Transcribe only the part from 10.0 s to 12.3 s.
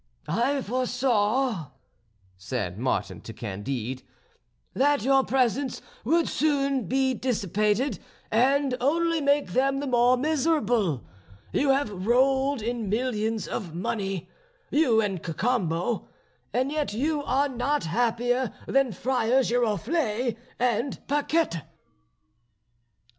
miserable. You have